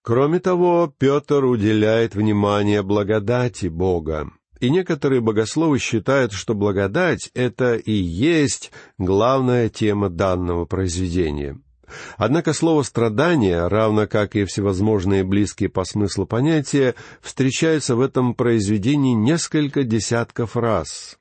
Кроме 0.03 0.39
того, 0.39 0.93
Петр 0.99 1.45
уделяет 1.45 2.13
внимание 2.13 2.83
благодати 2.83 3.67
Бога. 3.67 4.31
И 4.61 4.69
некоторые 4.69 5.21
богословы 5.21 5.79
считают, 5.79 6.33
что 6.33 6.53
благодать— 6.53 7.31
это 7.33 7.75
и 7.75 7.91
есть 7.91 8.71
главная 8.99 9.69
тема 9.69 10.09
данного 10.09 10.65
произведения. 10.65 11.59
Однако 12.15 12.53
слово 12.53 12.83
«страдание», 12.83 13.67
равно 13.67 14.05
как 14.05 14.35
и 14.35 14.45
всевозможные 14.45 15.23
близкие 15.23 15.67
по 15.67 15.83
смыслу 15.83 16.27
понятия, 16.27 16.93
встречается 17.21 17.95
в 17.95 18.01
этом 18.01 18.35
произведении 18.35 19.15
несколько 19.15 19.83
десятков 19.83 20.55
раз. 20.55 21.17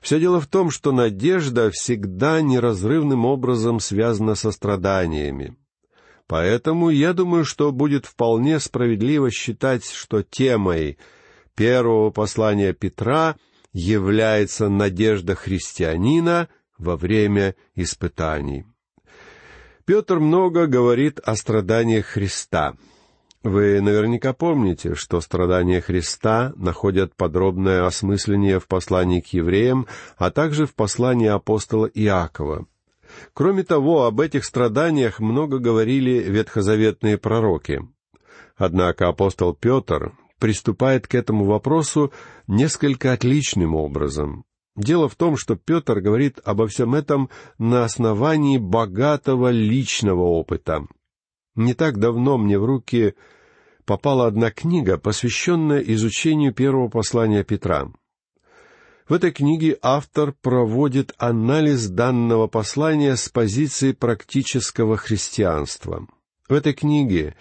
Все 0.00 0.18
дело 0.18 0.40
в 0.40 0.46
том, 0.46 0.70
что 0.70 0.90
надежда 0.90 1.70
всегда 1.70 2.40
неразрывным 2.40 3.26
образом 3.26 3.78
связана 3.78 4.36
со 4.36 4.50
страданиями. 4.50 5.54
Поэтому 6.26 6.88
я 6.88 7.12
думаю, 7.12 7.44
что 7.44 7.72
будет 7.72 8.06
вполне 8.06 8.58
справедливо 8.58 9.30
считать, 9.30 9.84
что 9.84 10.22
темой— 10.22 10.96
первого 11.54 12.10
послания 12.10 12.72
Петра 12.72 13.36
является 13.72 14.68
надежда 14.68 15.34
христианина 15.34 16.48
во 16.78 16.96
время 16.96 17.54
испытаний. 17.74 18.64
Петр 19.84 20.18
много 20.18 20.66
говорит 20.66 21.20
о 21.20 21.36
страданиях 21.36 22.06
Христа. 22.06 22.74
Вы 23.42 23.82
наверняка 23.82 24.32
помните, 24.32 24.94
что 24.94 25.20
страдания 25.20 25.82
Христа 25.82 26.54
находят 26.56 27.14
подробное 27.14 27.84
осмысление 27.84 28.58
в 28.58 28.66
послании 28.66 29.20
к 29.20 29.26
евреям, 29.34 29.86
а 30.16 30.30
также 30.30 30.66
в 30.66 30.74
послании 30.74 31.28
апостола 31.28 31.84
Иакова. 31.86 32.66
Кроме 33.34 33.62
того, 33.62 34.04
об 34.04 34.20
этих 34.20 34.46
страданиях 34.46 35.20
много 35.20 35.58
говорили 35.58 36.20
ветхозаветные 36.20 37.18
пророки. 37.18 37.82
Однако 38.56 39.08
апостол 39.08 39.52
Петр 39.52 40.12
приступает 40.38 41.06
к 41.06 41.14
этому 41.14 41.44
вопросу 41.44 42.12
несколько 42.46 43.12
отличным 43.12 43.74
образом. 43.74 44.44
Дело 44.76 45.08
в 45.08 45.14
том, 45.14 45.36
что 45.36 45.54
Петр 45.54 46.00
говорит 46.00 46.40
обо 46.44 46.66
всем 46.66 46.94
этом 46.94 47.30
на 47.58 47.84
основании 47.84 48.58
богатого 48.58 49.50
личного 49.50 50.22
опыта. 50.22 50.86
Не 51.54 51.74
так 51.74 51.98
давно 51.98 52.36
мне 52.38 52.58
в 52.58 52.64
руки 52.64 53.14
попала 53.84 54.26
одна 54.26 54.50
книга, 54.50 54.98
посвященная 54.98 55.80
изучению 55.80 56.52
первого 56.52 56.88
послания 56.88 57.44
Петра. 57.44 57.92
В 59.08 59.12
этой 59.12 59.32
книге 59.32 59.78
автор 59.82 60.32
проводит 60.32 61.12
анализ 61.18 61.88
данного 61.88 62.46
послания 62.46 63.16
с 63.16 63.28
позиции 63.28 63.92
практического 63.92 64.96
христианства. 64.96 66.06
В 66.48 66.54
этой 66.54 66.72
книге 66.72 67.36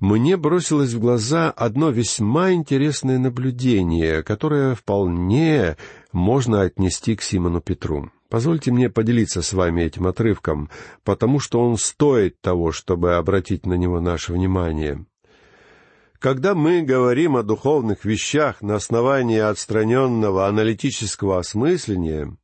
мне 0.00 0.36
бросилось 0.36 0.92
в 0.92 1.00
глаза 1.00 1.50
одно 1.50 1.90
весьма 1.90 2.52
интересное 2.52 3.18
наблюдение, 3.18 4.22
которое 4.22 4.74
вполне 4.74 5.76
можно 6.12 6.62
отнести 6.62 7.16
к 7.16 7.22
Симону 7.22 7.60
Петру. 7.60 8.10
Позвольте 8.28 8.72
мне 8.72 8.90
поделиться 8.90 9.42
с 9.42 9.52
вами 9.52 9.82
этим 9.82 10.06
отрывком, 10.06 10.68
потому 11.04 11.38
что 11.38 11.60
он 11.60 11.76
стоит 11.78 12.40
того, 12.40 12.72
чтобы 12.72 13.14
обратить 13.14 13.64
на 13.64 13.74
него 13.74 14.00
наше 14.00 14.32
внимание. 14.32 15.06
Когда 16.18 16.54
мы 16.54 16.82
говорим 16.82 17.36
о 17.36 17.42
духовных 17.42 18.04
вещах 18.04 18.62
на 18.62 18.76
основании 18.76 19.38
отстраненного 19.38 20.46
аналитического 20.48 21.38
осмысления, 21.38 22.36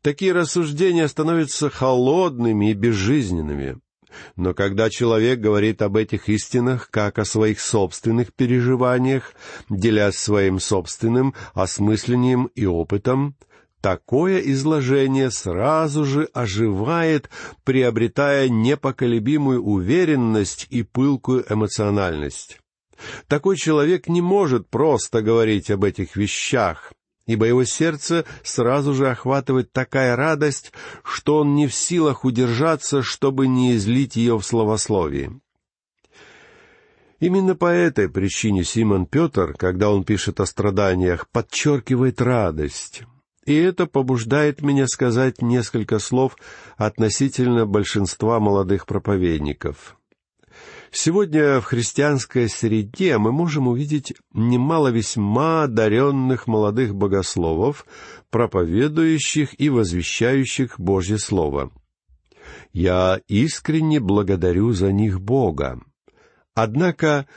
такие 0.00 0.32
рассуждения 0.32 1.08
становятся 1.08 1.70
холодными 1.70 2.70
и 2.70 2.74
безжизненными. 2.74 3.80
Но 4.36 4.54
когда 4.54 4.90
человек 4.90 5.40
говорит 5.40 5.82
об 5.82 5.96
этих 5.96 6.28
истинах 6.28 6.90
как 6.90 7.18
о 7.18 7.24
своих 7.24 7.60
собственных 7.60 8.32
переживаниях, 8.32 9.34
делясь 9.68 10.16
своим 10.16 10.60
собственным 10.60 11.34
осмыслением 11.54 12.50
и 12.54 12.66
опытом, 12.66 13.36
такое 13.80 14.38
изложение 14.38 15.30
сразу 15.30 16.04
же 16.04 16.28
оживает, 16.32 17.30
приобретая 17.64 18.48
непоколебимую 18.48 19.62
уверенность 19.62 20.66
и 20.70 20.82
пылкую 20.82 21.44
эмоциональность. 21.48 22.60
Такой 23.28 23.56
человек 23.56 24.08
не 24.08 24.20
может 24.20 24.68
просто 24.68 25.22
говорить 25.22 25.70
об 25.70 25.84
этих 25.84 26.16
вещах, 26.16 26.92
ибо 27.30 27.46
его 27.46 27.62
сердце 27.62 28.24
сразу 28.42 28.92
же 28.92 29.08
охватывает 29.08 29.72
такая 29.72 30.16
радость, 30.16 30.72
что 31.04 31.38
он 31.38 31.54
не 31.54 31.68
в 31.68 31.74
силах 31.74 32.24
удержаться, 32.24 33.02
чтобы 33.02 33.46
не 33.46 33.76
излить 33.76 34.16
ее 34.16 34.36
в 34.36 34.42
словословии. 34.42 35.40
Именно 37.20 37.54
по 37.54 37.66
этой 37.66 38.08
причине 38.08 38.64
Симон 38.64 39.06
Петр, 39.06 39.54
когда 39.56 39.90
он 39.90 40.02
пишет 40.02 40.40
о 40.40 40.46
страданиях, 40.46 41.28
подчеркивает 41.28 42.20
радость. 42.20 43.02
И 43.46 43.54
это 43.54 43.86
побуждает 43.86 44.60
меня 44.60 44.88
сказать 44.88 45.40
несколько 45.40 46.00
слов 46.00 46.36
относительно 46.76 47.64
большинства 47.64 48.40
молодых 48.40 48.86
проповедников. 48.86 49.99
Сегодня 50.92 51.60
в 51.60 51.64
христианской 51.66 52.48
среде 52.48 53.16
мы 53.18 53.30
можем 53.30 53.68
увидеть 53.68 54.12
немало 54.32 54.88
весьма 54.88 55.64
одаренных 55.64 56.48
молодых 56.48 56.96
богословов, 56.96 57.86
проповедующих 58.30 59.58
и 59.60 59.68
возвещающих 59.68 60.80
Божье 60.80 61.18
Слово. 61.18 61.70
Я 62.72 63.20
искренне 63.28 64.00
благодарю 64.00 64.72
за 64.72 64.90
них 64.90 65.20
Бога. 65.20 65.80
Однако, 66.54 67.28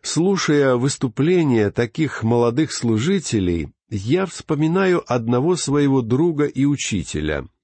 слушая 0.00 0.76
выступления 0.76 1.70
таких 1.70 2.22
молодых 2.22 2.72
служителей, 2.72 3.68
я 3.90 4.24
вспоминаю 4.24 5.02
одного 5.06 5.56
своего 5.56 6.00
друга 6.00 6.46
и 6.46 6.64
учителя— 6.64 7.46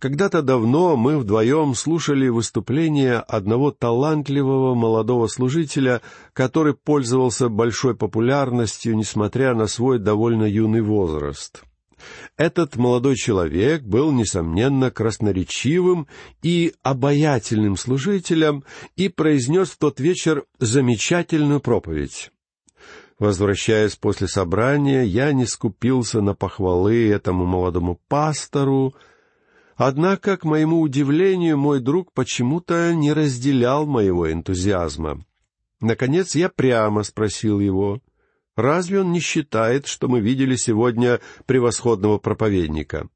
когда-то 0.00 0.40
давно 0.42 0.96
мы 0.96 1.18
вдвоем 1.18 1.74
слушали 1.74 2.28
выступление 2.28 3.18
одного 3.18 3.70
талантливого 3.70 4.74
молодого 4.74 5.26
служителя, 5.26 6.00
который 6.32 6.74
пользовался 6.74 7.50
большой 7.50 7.94
популярностью, 7.94 8.96
несмотря 8.96 9.54
на 9.54 9.66
свой 9.66 9.98
довольно 9.98 10.44
юный 10.44 10.80
возраст. 10.80 11.62
Этот 12.38 12.76
молодой 12.76 13.14
человек 13.14 13.82
был, 13.82 14.10
несомненно, 14.10 14.90
красноречивым 14.90 16.06
и 16.42 16.72
обаятельным 16.82 17.76
служителем 17.76 18.64
и 18.96 19.10
произнес 19.10 19.68
в 19.68 19.76
тот 19.76 20.00
вечер 20.00 20.44
замечательную 20.58 21.60
проповедь. 21.60 22.30
Возвращаясь 23.18 23.96
после 23.96 24.28
собрания, 24.28 25.02
я 25.02 25.32
не 25.32 25.44
скупился 25.44 26.22
на 26.22 26.34
похвалы 26.34 27.10
этому 27.10 27.44
молодому 27.44 28.00
пастору, 28.08 28.94
Однако, 29.82 30.36
к 30.36 30.44
моему 30.44 30.82
удивлению, 30.82 31.56
мой 31.56 31.80
друг 31.80 32.12
почему-то 32.12 32.92
не 32.92 33.14
разделял 33.14 33.86
моего 33.86 34.30
энтузиазма. 34.30 35.24
Наконец 35.80 36.34
я 36.34 36.50
прямо 36.50 37.02
спросил 37.02 37.60
его, 37.60 38.02
разве 38.56 39.00
он 39.00 39.10
не 39.10 39.20
считает, 39.20 39.86
что 39.86 40.06
мы 40.06 40.20
видели 40.20 40.54
сегодня 40.56 41.20
превосходного 41.46 42.18
проповедника? 42.18 43.08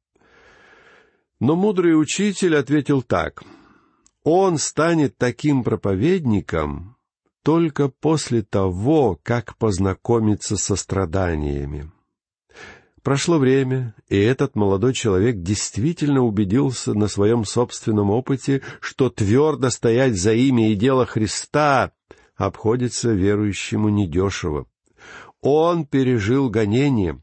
Но 1.38 1.55
мудрый 1.55 2.00
учитель 2.00 2.57
ответил 2.57 3.03
так. 3.03 3.42
Он 4.22 4.57
станет 4.57 5.18
таким 5.18 5.64
проповедником 5.64 6.96
только 7.42 7.88
после 7.88 8.40
того, 8.40 9.20
как 9.22 9.59
познакомится 9.59 10.57
со 10.57 10.77
страданиями. 10.77 11.92
Прошло 13.05 13.37
время, 13.37 13.95
и 14.09 14.19
этот 14.19 14.57
молодой 14.57 14.95
человек 14.95 15.43
действительно 15.43 16.23
убедился 16.23 16.95
на 16.95 17.07
своем 17.07 17.45
собственном 17.45 18.09
опыте, 18.09 18.62
что 18.81 19.11
твердо 19.11 19.69
стоять 19.69 20.17
за 20.17 20.33
имя 20.33 20.73
и 20.73 20.75
дело 20.75 21.05
Христа 21.05 21.93
обходится 22.35 23.12
верующему 23.12 23.90
недешево. 23.90 24.67
Он 25.43 25.85
пережил 25.85 26.49
гонение, 26.49 27.21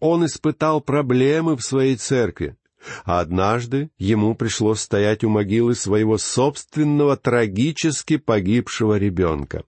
он 0.00 0.24
испытал 0.24 0.80
проблемы 0.80 1.58
в 1.58 1.62
своей 1.62 1.96
церкви, 1.96 2.56
а 3.04 3.20
однажды 3.20 3.90
ему 3.98 4.34
пришлось 4.34 4.80
стоять 4.80 5.24
у 5.24 5.28
могилы 5.28 5.74
своего 5.74 6.16
собственного 6.16 7.18
трагически 7.18 8.16
погибшего 8.16 8.96
ребенка. 8.96 9.64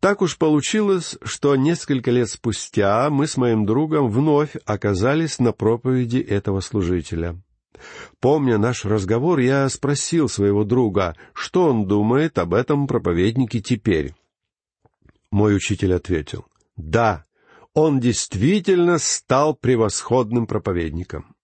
Так 0.00 0.22
уж 0.22 0.36
получилось, 0.36 1.16
что 1.22 1.56
несколько 1.56 2.10
лет 2.10 2.28
спустя 2.28 3.08
мы 3.10 3.26
с 3.26 3.36
моим 3.36 3.64
другом 3.64 4.08
вновь 4.08 4.56
оказались 4.64 5.38
на 5.38 5.52
проповеди 5.52 6.18
этого 6.18 6.60
служителя. 6.60 7.40
Помня 8.20 8.58
наш 8.58 8.84
разговор, 8.84 9.38
я 9.38 9.68
спросил 9.68 10.28
своего 10.28 10.64
друга, 10.64 11.16
что 11.34 11.64
он 11.64 11.86
думает 11.86 12.38
об 12.38 12.54
этом 12.54 12.86
проповеднике 12.86 13.60
теперь. 13.60 14.14
Мой 15.30 15.56
учитель 15.56 15.94
ответил, 15.94 16.46
«Да, 16.76 17.24
он 17.74 18.00
действительно 18.00 18.98
стал 18.98 19.54
превосходным 19.54 20.46
проповедником». 20.46 21.34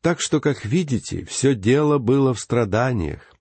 Так 0.00 0.20
что, 0.20 0.40
как 0.40 0.64
видите, 0.64 1.24
все 1.24 1.54
дело 1.54 1.98
было 1.98 2.32
в 2.32 2.40
страданиях. 2.40 3.35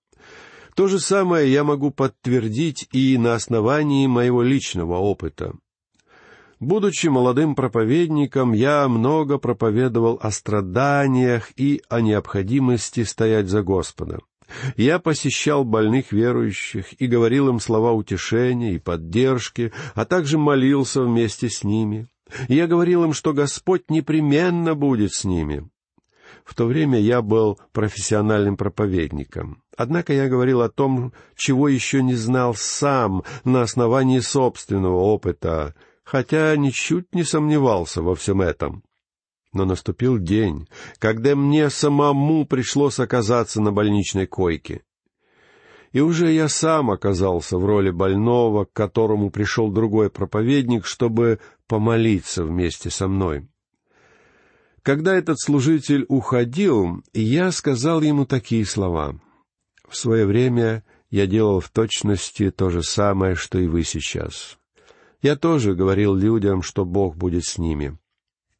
То 0.75 0.87
же 0.87 0.99
самое 0.99 1.51
я 1.51 1.63
могу 1.63 1.89
подтвердить 1.89 2.89
и 2.91 3.17
на 3.17 3.35
основании 3.35 4.07
моего 4.07 4.43
личного 4.43 4.97
опыта. 4.97 5.53
Будучи 6.59 7.07
молодым 7.07 7.55
проповедником, 7.55 8.51
я 8.51 8.87
много 8.89 9.37
проповедовал 9.37 10.19
о 10.21 10.31
страданиях 10.31 11.51
и 11.55 11.81
о 11.89 12.01
необходимости 12.01 13.03
стоять 13.03 13.47
за 13.47 13.61
Господа. 13.61 14.19
Я 14.75 14.99
посещал 14.99 15.63
больных 15.63 16.11
верующих 16.11 16.99
и 17.01 17.07
говорил 17.07 17.49
им 17.49 17.59
слова 17.59 17.93
утешения 17.93 18.73
и 18.73 18.79
поддержки, 18.79 19.71
а 19.95 20.05
также 20.05 20.37
молился 20.37 21.01
вместе 21.01 21.49
с 21.49 21.63
ними. 21.63 22.07
Я 22.47 22.67
говорил 22.67 23.03
им, 23.05 23.13
что 23.13 23.33
Господь 23.33 23.89
непременно 23.89 24.75
будет 24.75 25.13
с 25.13 25.23
ними. 25.23 25.69
В 26.43 26.53
то 26.53 26.65
время 26.65 26.99
я 26.99 27.21
был 27.21 27.59
профессиональным 27.71 28.55
проповедником. 28.55 29.63
Однако 29.77 30.13
я 30.13 30.29
говорил 30.29 30.61
о 30.61 30.69
том, 30.69 31.13
чего 31.35 31.67
еще 31.67 32.01
не 32.01 32.15
знал 32.15 32.55
сам 32.55 33.23
на 33.43 33.61
основании 33.61 34.19
собственного 34.19 34.97
опыта, 34.97 35.75
хотя 36.03 36.55
ничуть 36.55 37.13
не 37.13 37.23
сомневался 37.23 38.01
во 38.01 38.15
всем 38.15 38.41
этом. 38.41 38.83
Но 39.51 39.65
наступил 39.65 40.17
день, 40.17 40.67
когда 40.99 41.35
мне 41.35 41.69
самому 41.69 42.45
пришлось 42.45 42.99
оказаться 42.99 43.61
на 43.61 43.71
больничной 43.71 44.27
койке. 44.27 44.83
И 45.91 46.01
уже 46.01 46.31
я 46.31 46.49
сам 46.49 46.91
оказался 46.91 47.57
в 47.57 47.65
роли 47.65 47.89
больного, 47.89 48.65
к 48.65 48.73
которому 48.73 49.29
пришел 49.29 49.71
другой 49.71 50.09
проповедник, 50.09 50.85
чтобы 50.85 51.39
помолиться 51.67 52.43
вместе 52.43 52.89
со 52.89 53.07
мной. 53.07 53.47
Когда 54.83 55.15
этот 55.15 55.39
служитель 55.39 56.05
уходил, 56.09 57.01
я 57.13 57.51
сказал 57.51 58.01
ему 58.01 58.25
такие 58.25 58.65
слова. 58.65 59.15
«В 59.95 59.97
свое 59.97 60.25
время 60.25 60.83
я 61.09 61.25
делал 61.25 61.61
в 61.61 61.69
точности 61.69 62.51
то 62.51 62.69
же 62.69 62.83
самое, 62.83 63.35
что 63.35 63.59
и 63.59 63.65
вы 63.65 63.85
сейчас. 63.85 64.57
Я 65.21 65.37
тоже 65.37 65.73
говорил 65.73 66.13
людям, 66.13 66.63
что 66.63 66.83
Бог 66.83 67.15
будет 67.15 67.45
с 67.45 67.57
ними. 67.57 67.97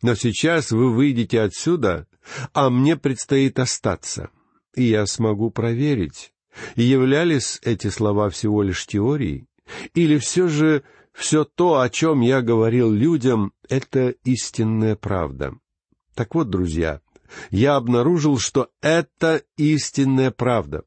Но 0.02 0.16
сейчас 0.16 0.72
вы 0.72 0.94
выйдете 0.94 1.42
отсюда, 1.42 2.08
а 2.54 2.70
мне 2.70 2.96
предстоит 2.96 3.60
остаться, 3.60 4.30
и 4.76 4.84
я 4.84 5.06
смогу 5.06 5.50
проверить, 5.50 6.32
являлись 6.78 7.60
эти 7.64 7.88
слова 7.88 8.30
всего 8.30 8.64
лишь 8.64 8.88
теорией, 8.88 9.46
или 9.94 10.18
все 10.18 10.48
же 10.48 10.84
все 11.12 11.44
то, 11.44 11.82
о 11.82 11.90
чем 11.90 12.22
я 12.22 12.42
говорил 12.42 12.90
людям, 12.90 13.52
это 13.68 14.12
истинная 14.24 14.96
правда. 14.96 15.54
Так 16.14 16.34
вот, 16.34 16.50
друзья, 16.50 17.02
я 17.50 17.76
обнаружил, 17.76 18.40
что 18.40 18.70
это 18.80 19.44
истинная 19.58 20.32
правда. 20.32 20.86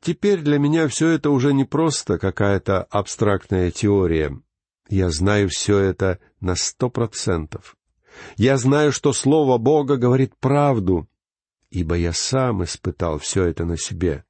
Теперь 0.00 0.40
для 0.40 0.58
меня 0.58 0.88
все 0.88 1.08
это 1.08 1.30
уже 1.30 1.52
не 1.52 1.64
просто 1.64 2.18
какая-то 2.18 2.84
абстрактная 2.84 3.70
теория. 3.70 4.40
Я 4.88 5.10
знаю 5.10 5.48
все 5.48 5.78
это 5.78 6.18
на 6.40 6.56
сто 6.56 6.90
процентов. 6.90 7.76
Я 8.36 8.56
знаю, 8.56 8.92
что 8.92 9.12
Слово 9.12 9.58
Бога 9.58 9.96
говорит 9.96 10.34
правду, 10.40 11.08
ибо 11.70 11.96
я 11.96 12.12
сам 12.12 12.64
испытал 12.64 13.18
все 13.18 13.44
это 13.44 13.64
на 13.64 13.76
себе. 13.76 14.24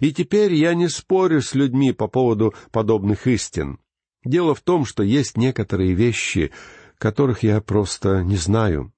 И 0.00 0.12
теперь 0.12 0.54
я 0.54 0.74
не 0.74 0.88
спорю 0.88 1.42
с 1.42 1.54
людьми 1.54 1.92
по 1.92 2.06
поводу 2.06 2.54
подобных 2.70 3.26
истин. 3.26 3.80
Дело 4.24 4.54
в 4.54 4.60
том, 4.60 4.84
что 4.84 5.02
есть 5.02 5.36
некоторые 5.36 5.94
вещи, 5.94 6.52
которых 6.98 7.42
я 7.42 7.60
просто 7.60 8.22
не 8.22 8.36
знаю. 8.36 8.92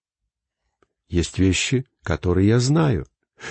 Есть 1.09 1.39
вещи, 1.39 1.87
которые 2.03 2.49
я 2.49 2.61
знаю. 2.61 3.07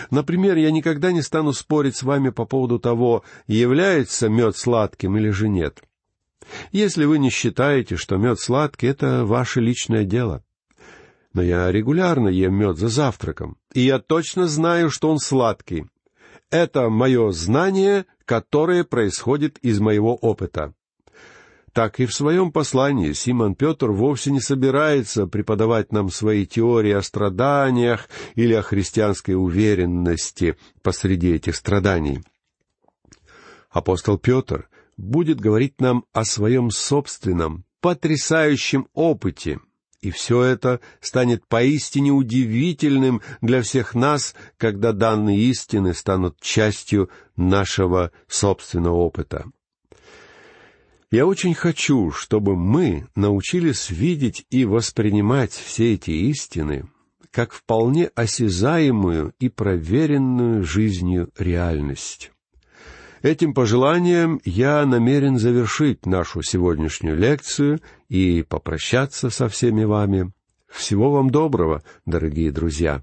Например, 0.09 0.57
я 0.57 0.71
никогда 0.71 1.11
не 1.11 1.21
стану 1.21 1.53
спорить 1.53 1.95
с 1.95 2.03
вами 2.03 2.29
по 2.29 2.45
поводу 2.45 2.79
того, 2.79 3.23
является 3.47 4.29
мед 4.29 4.57
сладким 4.57 5.17
или 5.17 5.29
же 5.29 5.47
нет. 5.47 5.81
Если 6.71 7.05
вы 7.05 7.19
не 7.19 7.29
считаете, 7.29 7.95
что 7.95 8.17
мед 8.17 8.39
сладкий, 8.39 8.87
это 8.87 9.25
ваше 9.25 9.61
личное 9.61 10.03
дело. 10.03 10.43
Но 11.33 11.41
я 11.41 11.71
регулярно 11.71 12.29
ем 12.29 12.55
мед 12.55 12.77
за 12.77 12.87
завтраком, 12.87 13.57
и 13.73 13.81
я 13.81 13.99
точно 13.99 14.47
знаю, 14.47 14.89
что 14.89 15.11
он 15.11 15.19
сладкий. 15.19 15.85
Это 16.49 16.89
мое 16.89 17.31
знание, 17.31 18.05
которое 18.25 18.83
происходит 18.83 19.57
из 19.59 19.79
моего 19.79 20.15
опыта 20.15 20.73
так 21.75 21.99
и 21.99 22.05
в 22.05 22.13
своем 22.13 22.53
послании 22.53 23.11
Симон 23.11 23.53
Петр 23.53 23.91
вовсе 23.91 24.31
не 24.31 24.39
собирается 24.39 25.27
преподавать 25.27 25.91
нам 25.91 26.09
свои 26.09 26.45
теории 26.45 26.93
о 26.93 27.01
страданиях 27.01 28.07
или 28.35 28.53
о 28.53 28.61
христианской 28.61 29.35
уверенности 29.35 30.55
посреди 30.81 31.33
этих 31.33 31.53
страданий. 31.57 32.21
Апостол 33.69 34.17
Петр 34.17 34.69
будет 34.95 35.41
говорить 35.41 35.81
нам 35.81 36.05
о 36.13 36.23
своем 36.23 36.71
собственном, 36.71 37.65
потрясающем 37.81 38.87
опыте, 38.93 39.59
и 39.99 40.11
все 40.11 40.43
это 40.43 40.79
станет 41.01 41.45
поистине 41.45 42.11
удивительным 42.11 43.21
для 43.41 43.61
всех 43.61 43.95
нас, 43.95 44.33
когда 44.55 44.93
данные 44.93 45.39
истины 45.39 45.93
станут 45.93 46.39
частью 46.39 47.09
нашего 47.35 48.13
собственного 48.29 48.95
опыта. 48.95 49.51
Я 51.15 51.25
очень 51.25 51.53
хочу, 51.53 52.11
чтобы 52.11 52.57
мы 52.57 53.07
научились 53.15 53.89
видеть 53.89 54.45
и 54.49 54.65
воспринимать 54.65 55.53
все 55.53 55.93
эти 55.93 56.11
истины 56.11 56.89
как 57.31 57.53
вполне 57.53 58.07
осязаемую 58.15 59.33
и 59.39 59.47
проверенную 59.47 60.65
жизнью 60.65 61.29
реальность. 61.37 62.33
Этим 63.21 63.53
пожеланием 63.53 64.41
я 64.43 64.85
намерен 64.85 65.37
завершить 65.39 66.05
нашу 66.05 66.41
сегодняшнюю 66.41 67.15
лекцию 67.15 67.79
и 68.09 68.43
попрощаться 68.43 69.29
со 69.29 69.47
всеми 69.47 69.85
вами. 69.85 70.33
Всего 70.67 71.11
вам 71.11 71.29
доброго, 71.29 71.81
дорогие 72.05 72.51
друзья! 72.51 73.01